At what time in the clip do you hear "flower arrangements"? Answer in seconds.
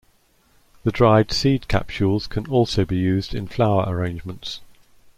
3.47-4.59